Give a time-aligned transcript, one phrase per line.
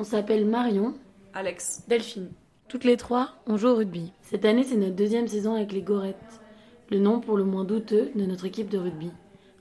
[0.00, 0.94] On s'appelle Marion,
[1.34, 2.30] Alex, Delphine.
[2.68, 4.12] Toutes les trois, on joue au rugby.
[4.22, 6.40] Cette année, c'est notre deuxième saison avec les Gorettes,
[6.92, 9.10] le nom pour le moins douteux de notre équipe de rugby,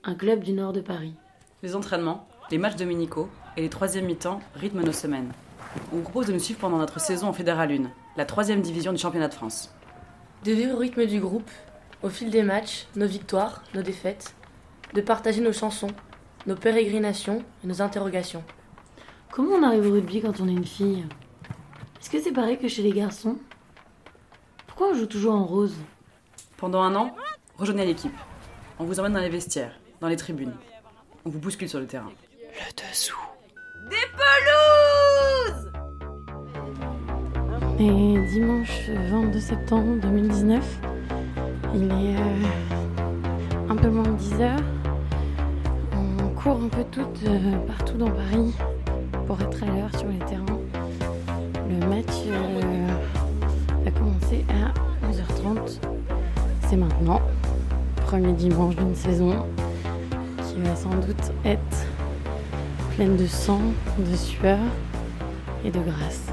[0.03, 1.15] un club du nord de Paris.
[1.63, 5.31] Les entraînements, les matchs dominicaux et les troisième mi-temps rythment nos semaines.
[5.91, 8.91] On vous propose de nous suivre pendant notre saison en Fédéral 1, la troisième division
[8.91, 9.73] du championnat de France.
[10.45, 11.49] De vivre au rythme du groupe,
[12.03, 14.35] au fil des matchs, nos victoires, nos défaites,
[14.93, 15.89] de partager nos chansons,
[16.45, 18.43] nos pérégrinations et nos interrogations.
[19.31, 21.05] Comment on arrive au rugby quand on est une fille?
[21.99, 23.37] Est-ce que c'est pareil que chez les garçons?
[24.65, 25.75] Pourquoi on joue toujours en rose?
[26.57, 27.15] Pendant un an,
[27.57, 28.15] rejoignez l'équipe.
[28.79, 30.53] On vous emmène dans les vestiaires, dans les tribunes.
[31.25, 32.11] On vous bouscule sur le terrain.
[32.41, 33.19] Le dessous.
[33.89, 35.71] Des pelouses
[37.79, 40.79] Et dimanche 22 septembre 2019,
[41.75, 44.59] il est euh, un peu moins de 10 heures.
[45.93, 48.53] On court un peu toutes euh, partout dans Paris
[49.27, 50.45] pour être à l'heure sur les terrains.
[51.69, 52.87] Le match euh,
[53.85, 54.73] a commencé à
[55.05, 55.79] 11h30.
[56.69, 57.21] C'est maintenant,
[58.05, 59.45] premier dimanche d'une saison
[60.47, 61.85] qui va sans doute être
[62.95, 63.59] pleine de sang,
[63.99, 64.59] de sueur
[65.65, 66.27] et de grâce.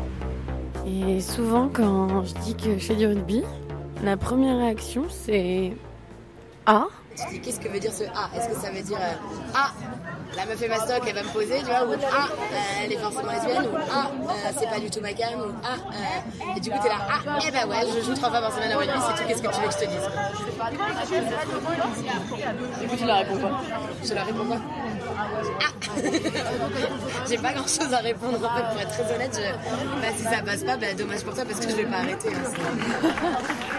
[0.87, 3.43] Et souvent, quand je dis que je fais du rugby,
[4.05, 5.73] la première réaction c'est
[6.67, 6.87] Ah
[7.17, 8.29] Tu dis qu'est-ce que veut dire ce A.
[8.37, 9.13] Est-ce que ça veut dire euh,
[9.55, 9.71] Ah,
[10.37, 12.97] la meuf est mastoc, elle va me poser, tu vois, ou Ah, euh, elle est
[12.97, 16.61] forcément lesbienne, ou Ah, euh, c'est pas du tout ma cam, ou Ah, euh, et
[16.61, 18.77] du coup t'es là, Ah, eh ben ouais, je joue trois fois par semaine à
[18.79, 20.09] rugby, c'est tout, qu'est-ce que tu veux que je te dise?
[22.81, 23.61] Du coup tu la réponds pas.
[24.03, 24.59] Je la réponds pas.
[25.61, 25.71] Ah.
[27.29, 30.01] J'ai pas grand chose à répondre en fait, pour être très honnête, je...
[30.01, 32.29] bah, si ça passe pas, bah, dommage pour toi parce que je vais pas arrêter.
[32.31, 33.75] hein, c'est-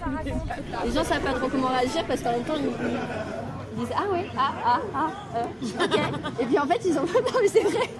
[0.84, 4.26] Les gens savent pas trop comment réagir parce qu'en même temps ils, disent ah ouais
[4.36, 5.98] ah ah ah euh, ok.
[6.40, 7.90] Et puis en fait ils ont non mais c'est vrai.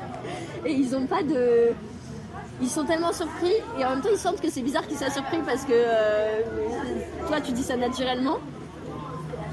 [0.65, 1.72] Et ils ont pas de
[2.60, 5.10] ils sont tellement surpris et en même temps ils sentent que c'est bizarre qu'ils soient
[5.10, 6.43] surpris parce que euh,
[7.28, 8.39] toi tu dis ça naturellement.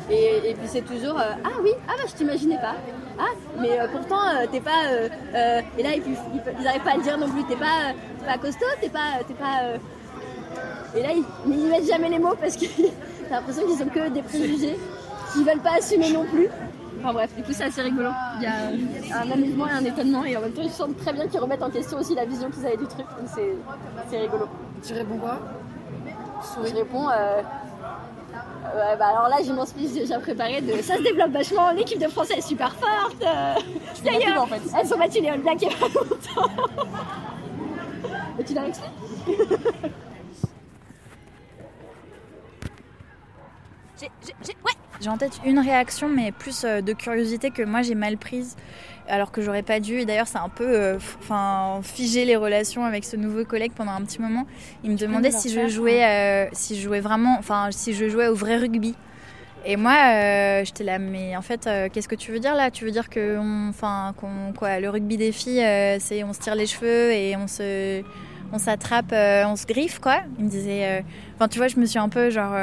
[0.09, 2.75] Et, puis c'est toujours euh, ah oui ah bah je t'imaginais pas.
[3.19, 4.21] Ah mais pourtant
[4.51, 4.91] t'es pas
[5.77, 7.43] et là ils, ils, ils arrivent pas à le dire non plus.
[7.43, 7.93] T'es pas
[8.25, 9.77] pas costaud t'es pas t'es pas
[10.97, 12.65] et là, ils, mais ils mettent jamais les mots parce que
[13.29, 14.77] t'as l'impression qu'ils ont que des préjugés,
[15.33, 16.47] qu'ils veulent pas assumer non plus.
[16.99, 18.09] Enfin bref, du coup, c'est assez rigolo.
[18.37, 21.13] Il y a un amusement et un étonnement, et en même temps, ils sentent très
[21.13, 23.05] bien qu'ils remettent en question aussi la vision qu'ils avaient du truc.
[23.19, 23.29] Donc
[24.09, 24.47] c'est, rigolo.
[24.85, 25.39] Tu réponds quoi?
[26.65, 27.09] Je réponds.
[27.09, 27.41] Euh,
[28.75, 31.99] euh, bah alors là, j'ai mon speech déjà préparé de ça se développe vachement, l'équipe
[31.99, 33.15] de France elle est super forte.
[33.23, 33.53] euh,
[34.03, 34.61] D'ailleurs, en fait.
[34.79, 36.51] elles ont battu les All Blacks il y a pas longtemps.
[38.39, 38.91] Et tu l'as expliqué
[44.99, 48.55] J'ai en tête une réaction, mais plus euh, de curiosité que moi j'ai mal prise,
[49.07, 49.99] alors que j'aurais pas dû.
[49.99, 50.99] Et d'ailleurs, c'est un peu euh,
[51.83, 54.45] figé les relations avec ce nouveau collègue pendant un petit moment.
[54.83, 58.27] Il me demandait si je jouais, euh, si je jouais vraiment, enfin, si je jouais
[58.27, 58.95] au vrai rugby.
[59.65, 62.71] Et moi, euh, j'étais là, mais en fait, euh, qu'est-ce que tu veux dire là?
[62.71, 63.73] Tu veux dire que, on-
[64.57, 68.01] quoi, le rugby des filles, euh, c'est on se tire les cheveux et on se,
[68.53, 70.21] on s'attrape, on se griffe, quoi?
[70.39, 71.03] Il me disait,
[71.35, 72.53] enfin, tu vois, je me suis un peu genre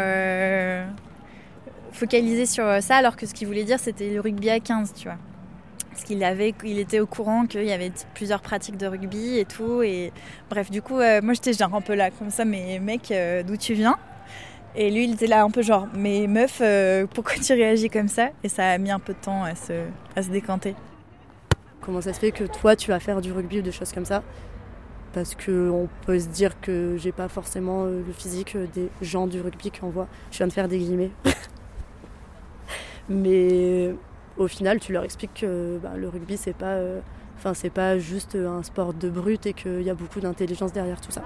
[1.94, 4.92] euh, focalisée sur ça, alors que ce qu'il voulait dire, c'était le rugby à 15,
[4.94, 5.18] tu vois.
[5.90, 9.44] Parce qu'il avait, il était au courant qu'il y avait plusieurs pratiques de rugby et
[9.44, 9.82] tout.
[9.82, 10.12] Et
[10.50, 13.42] bref, du coup, euh, moi j'étais genre un peu là, comme ça, mais mec, euh,
[13.44, 13.96] d'où tu viens?
[14.76, 18.08] Et lui, il était là un peu genre, mais meuf, euh, pourquoi tu réagis comme
[18.08, 18.30] ça?
[18.42, 19.72] Et ça a mis un peu de temps à se,
[20.16, 20.74] à se décanter.
[21.80, 24.04] Comment ça se fait que toi tu vas faire du rugby ou des choses comme
[24.06, 24.22] ça?
[25.12, 28.88] Parce que on peut se dire que j'ai pas forcément euh, le physique euh, des
[29.00, 30.08] gens du rugby qu'on voit.
[30.32, 31.10] Je viens de faire des guillemets.
[33.08, 33.94] Mais
[34.36, 37.00] au final, tu leur expliques que bah, le rugby c'est pas, euh,
[37.36, 41.00] enfin c'est pas juste un sport de brute et qu'il y a beaucoup d'intelligence derrière
[41.00, 41.22] tout ça.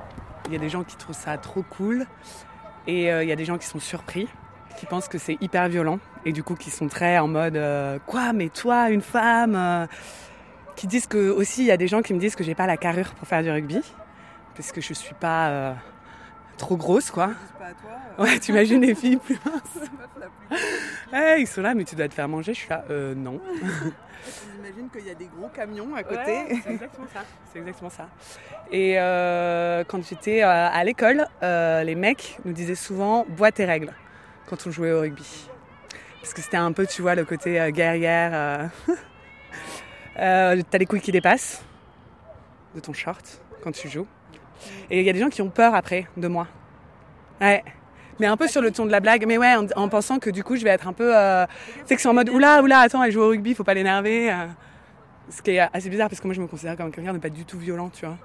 [0.47, 2.07] Il y a des gens qui trouvent ça trop cool
[2.87, 4.29] et euh, il y a des gens qui sont surpris,
[4.79, 7.99] qui pensent que c'est hyper violent et du coup qui sont très en mode euh,
[8.07, 9.87] quoi mais toi une femme
[10.75, 12.67] qui disent que aussi il y a des gens qui me disent que j'ai pas
[12.67, 13.81] la carrure pour faire du rugby
[14.55, 15.77] parce que je suis pas
[16.59, 17.31] trop grosse quoi.
[18.19, 19.89] Ouais, tu imagines les filles plus minces.
[21.13, 23.41] Ouais, ils sont là mais tu dois te faire manger, je suis là euh, non.
[24.55, 26.61] J'imagine qu'il y a des gros camions à Ouais, côté.
[26.65, 27.21] c'est exactement ça.
[27.53, 28.09] C'est exactement ça.
[28.71, 33.65] Et euh, quand j'étais euh, à l'école, euh, les mecs nous disaient souvent bois tes
[33.65, 33.95] règles
[34.47, 35.49] quand on jouait au rugby.
[36.21, 38.31] Parce que c'était un peu, tu vois, le côté euh, guerrière.
[38.35, 38.95] euh.
[40.19, 41.63] Euh, T'as les couilles qui dépassent
[42.75, 44.07] de ton short quand tu joues.
[44.91, 46.47] Et il y a des gens qui ont peur après de moi.
[47.41, 47.63] Ouais.
[48.21, 50.31] Mais un peu sur le ton de la blague, mais ouais, en, en pensant que
[50.31, 51.17] du coup je vais être un peu.
[51.17, 53.65] Euh, tu sais que c'est en mode oula, oula, attends, elle joue au rugby, faut
[53.65, 54.33] pas l'énerver.
[54.33, 54.47] euh.
[55.31, 57.29] Ce qui est assez bizarre parce que moi je me considère comme quelqu'un de pas
[57.29, 58.17] du tout violent, tu vois.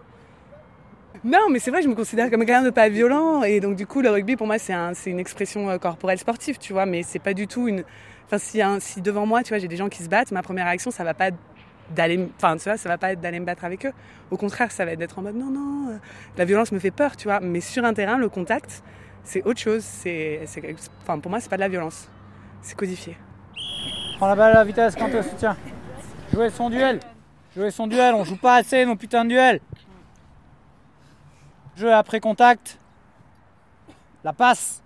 [1.23, 3.85] Non, mais c'est vrai, je me considère comme quelqu'un de pas violent et donc du
[3.85, 7.03] coup le rugby pour moi c'est un, une expression euh, corporelle sportive, tu vois, mais
[7.03, 7.83] c'est pas du tout une.
[8.25, 10.65] Enfin, si, si devant moi, tu vois, j'ai des gens qui se battent, ma première
[10.65, 11.29] réaction ça va pas
[11.91, 13.93] d'aller enfin tu ça va pas être d'aller me battre avec eux.
[14.31, 15.97] Au contraire ça va être d'être en mode non non euh,
[16.37, 17.39] la violence me fait peur tu vois.
[17.39, 18.83] Mais sur un terrain le contact
[19.23, 19.83] c'est autre chose.
[19.83, 20.41] C'est
[21.01, 22.09] enfin pour moi c'est pas de la violence.
[22.61, 23.17] C'est codifié.
[24.17, 25.57] Prends la balle à la vitesse quand tu soutien.
[26.31, 26.99] Jouer son duel.
[27.55, 29.59] Jouer son duel on joue pas assez nos putains de duels.
[31.75, 32.77] Jeu après contact.
[34.23, 34.81] La passe.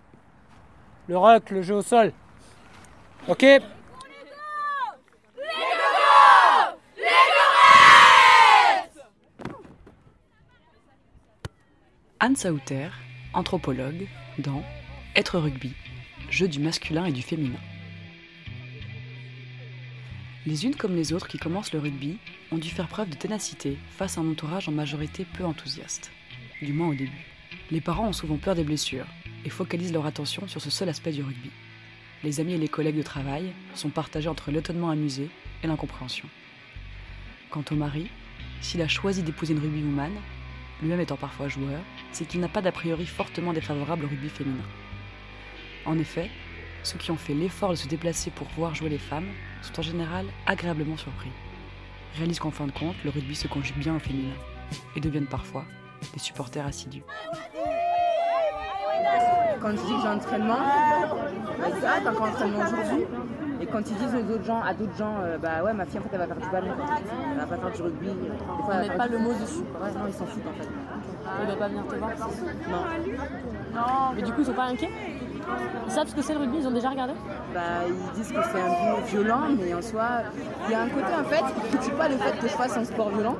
[1.08, 2.12] Le rock le jeu au sol.
[3.28, 3.46] Ok
[12.20, 12.90] Anne Sauter,
[13.34, 14.08] anthropologue,
[14.40, 14.64] dans
[15.16, 15.74] Être rugby,
[16.32, 17.60] jeu du masculin et du féminin.
[20.48, 22.18] Les unes comme les autres qui commencent le rugby
[22.52, 26.12] ont dû faire preuve de ténacité face à un entourage en majorité peu enthousiaste,
[26.60, 27.28] du moins au début.
[27.70, 29.06] Les parents ont souvent peur des blessures
[29.46, 31.52] et focalisent leur attention sur ce seul aspect du rugby.
[32.24, 35.30] Les amis et les collègues de travail sont partagés entre l'étonnement amusé
[35.64, 36.28] et l'incompréhension.
[37.52, 38.08] Quant au mari,
[38.60, 40.14] s'il a choisi d'épouser une rugbywoman,
[40.82, 41.82] lui-même étant parfois joueur,
[42.12, 44.64] c'est qu'il n'a pas d'a priori fortement défavorable au rugby féminin.
[45.86, 46.30] En effet,
[46.84, 49.30] ceux qui ont fait l'effort de se déplacer pour voir jouer les femmes
[49.62, 51.32] sont en général agréablement surpris.
[52.18, 54.34] Réalisent qu'en fin de compte, le rugby se conjugue bien au féminin
[54.96, 55.66] et deviennent parfois
[56.14, 57.04] des supporters assidus.
[59.62, 60.60] Quand je dis que j'ai entraînement,
[61.68, 63.06] ils disent Ah, t'as encore entraînement aujourd'hui
[63.62, 66.00] Et quand ils disent aux autres gens, à d'autres gens, euh, bah ouais, ma fille
[66.00, 66.68] en fait elle va faire du ballon,
[67.32, 68.08] elle va pas faire du rugby.
[68.08, 69.60] Des fois, ils mettent pas le mot dessus.
[69.82, 70.70] Ouais, non, ils s'en foutent en fait.
[71.42, 72.12] Ils doivent pas venir te voir
[72.70, 72.84] Non.
[73.76, 74.14] Non.
[74.16, 74.90] Mais du coup, ils sont pas inquiets?
[75.86, 76.58] Ils savent ce que c'est le rugby?
[76.60, 77.14] Ils ont déjà regardé?
[77.54, 80.06] Bah, ils disent que c'est un but violent, mais en soi,
[80.66, 82.78] il y a un côté en fait, ils critiquent pas le fait que je fasse
[82.78, 83.36] un sport violent,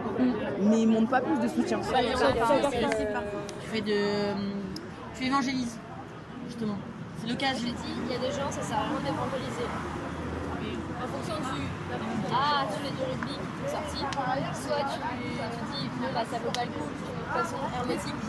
[0.62, 1.80] mais ils montrent pas plus de soutien.
[1.80, 4.57] Tu fais de.
[5.18, 5.78] Tu évangélises,
[6.48, 6.78] justement.
[7.20, 7.68] C'est l'occasion.
[7.68, 9.66] Je dis, il y a des gens, ça sert à rien d'évangéliser.
[11.02, 11.66] En fonction du.
[12.30, 13.98] Ah, tu fais du rugby qui sorti.
[13.98, 18.22] Soit tu, tu dis, bon, bah ça vaut pas le coup, de façon hermétique.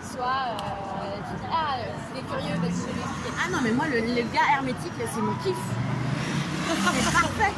[0.00, 1.76] Soit euh, tu dis, ah,
[2.08, 3.36] c'est curieux parce que je vais.
[3.36, 5.60] Ah non, mais moi, le, le gars hermétique, c'est mon kiff.
[5.60, 7.52] C'est parfait.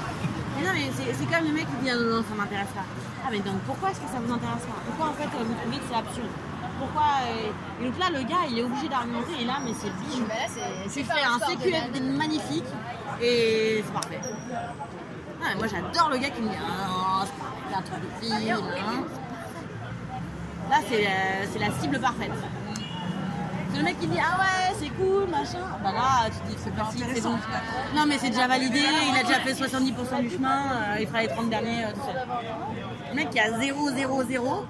[0.58, 2.74] Mais non, mais c'est c'est comme le mec qui dit, ah non, non, ça m'intéresse
[2.74, 2.86] pas.
[3.22, 4.80] Ah, mais donc pourquoi est-ce que ça vous intéresse pas?
[4.90, 6.34] Pourquoi en fait vous trouvez que c'est absurde?
[6.78, 9.88] Pourquoi euh, Et donc là, le gars, il est obligé d'argumenter, et là, mais c'est
[9.88, 10.24] le bijou.
[10.92, 12.64] Tu fais un CQF magnifique,
[13.20, 14.20] et c'est parfait.
[15.42, 17.24] Ah, moi, j'adore le gars qui me dit Ah,
[17.68, 18.50] c'est un truc de fille.
[18.50, 18.60] hein.
[20.70, 21.06] Là, c'est
[21.52, 22.32] c'est la cible parfaite.
[23.76, 25.58] C'est le mec qui dit Ah ouais, c'est cool, machin.
[25.84, 27.36] Bah là, tu dis C'est parti, c'est bon.
[27.94, 31.20] Non, mais c'est déjà validé, il a déjà fait 70% du chemin, euh, il fera
[31.22, 32.22] les 30 derniers euh, tout seul.
[33.10, 34.66] Le mec qui a 0, 0, 0,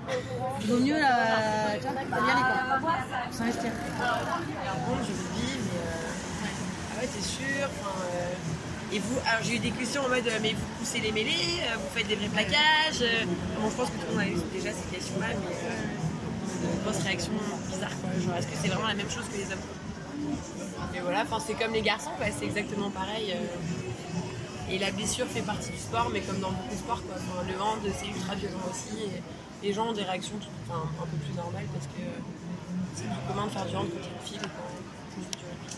[0.61, 1.93] il vaut mieux euh, tu vois,
[2.27, 2.43] y aller
[2.81, 2.93] quoi.
[3.31, 3.71] S'investir.
[3.71, 5.79] Je vous dis, mais.
[5.79, 10.27] euh, Ah ouais, t'es sûr euh, Et vous, alors j'ai eu des questions en mode,
[10.27, 13.03] euh, mais vous poussez les mêlées, euh, vous faites des vrais plaquages.
[13.03, 13.25] euh,
[13.61, 15.57] Bon, je pense que tout le monde a eu déjà ces questions-là, mais.
[16.65, 17.33] Euh, une grosse réaction
[17.69, 18.11] bizarre quoi.
[18.25, 19.65] Genre, est-ce que c'est vraiment la même chose que les hommes?
[20.95, 23.33] Et voilà, enfin, c'est comme les garçons, quoi, c'est exactement pareil.
[23.33, 24.73] euh.
[24.73, 27.17] Et la blessure fait partie du sport, mais comme dans beaucoup de sports, quoi.
[27.47, 28.97] Le hand, c'est ultra violent aussi.
[29.05, 29.23] Et
[29.67, 32.03] les gens ont des réactions tout- un peu plus normales parce que
[32.97, 34.49] c'est plus commun de faire du hand quand une fille quand
[35.15, 35.77] tu fais du rugby.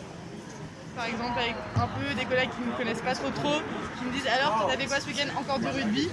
[0.99, 3.63] Par exemple, avec un peu des collègues qui ne me connaissent pas trop trop,
[3.97, 6.09] qui me disent alors, t'as fait quoi ce week-end Encore du rugby?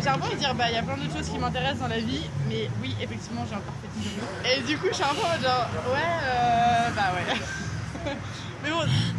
[0.00, 1.80] J'ai un peu envie de dire, bah, il y a plein d'autres choses qui m'intéressent
[1.80, 4.06] dans la vie, mais oui, effectivement, j'ai encore fait du.
[4.46, 8.14] Et du coup, je suis un peu genre, ouais, euh, bah ouais.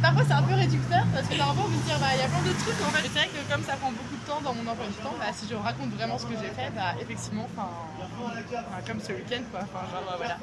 [0.01, 2.23] Parfois c'est un peu réducteur parce que t'as un peu de dire, bah il y
[2.23, 3.03] a plein d'autres trucs en fait.
[3.11, 5.31] C'est vrai que comme ça prend beaucoup de temps dans mon emploi du temps, bah
[5.33, 7.69] si je raconte vraiment ce que j'ai fait, bah effectivement, enfin,
[8.87, 10.37] comme ce week-end quoi, enfin genre euh, voilà.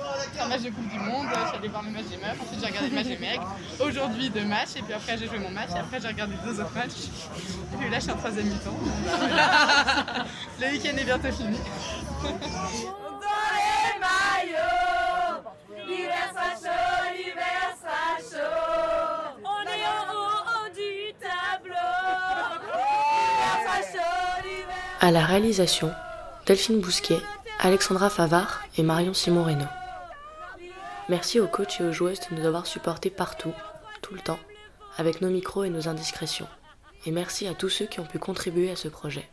[0.45, 2.61] Un match de Coupe du Monde, je suis allée voir le match des meufs, ensuite
[2.61, 3.41] j'ai regardé le match des mecs,
[3.81, 6.61] aujourd'hui deux matchs, et puis après j'ai joué mon match, et après j'ai regardé deux
[6.61, 7.09] autres matchs,
[7.73, 8.79] et puis là je suis en troisième mi-temps.
[10.61, 11.59] le week-end est bientôt fini.
[25.01, 25.93] À la réalisation,
[26.45, 27.21] Delphine Bousquet,
[27.61, 29.69] Alexandra Favard et Marion Simon Reynaud.
[31.09, 33.53] Merci aux coachs et aux joueuses de nous avoir supportés partout,
[34.03, 34.41] tout le temps,
[34.97, 36.49] avec nos micros et nos indiscrétions.
[37.07, 39.29] Et merci à tous ceux qui ont pu contribuer à ce projet.